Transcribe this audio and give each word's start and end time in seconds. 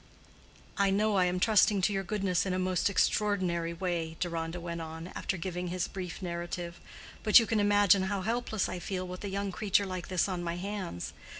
"I 0.79 0.89
know 0.89 1.15
I 1.15 1.25
am 1.25 1.39
trusting 1.39 1.79
to 1.83 1.93
your 1.93 2.01
goodness 2.03 2.47
in 2.47 2.53
a 2.55 2.57
most 2.57 2.89
extraordinary 2.89 3.71
way," 3.71 4.17
Deronda 4.19 4.59
went 4.59 4.81
on, 4.81 5.09
after 5.13 5.37
giving 5.37 5.67
his 5.67 5.87
brief 5.87 6.23
narrative; 6.23 6.79
"but 7.21 7.37
you 7.37 7.45
can 7.45 7.59
imagine 7.59 8.01
how 8.09 8.21
helpless 8.23 8.67
I 8.67 8.79
feel 8.79 9.07
with 9.07 9.23
a 9.23 9.29
young 9.29 9.51
creature 9.51 9.85
like 9.85 10.07
this 10.07 10.27
on 10.27 10.41
my 10.43 10.55
hands. 10.55 11.13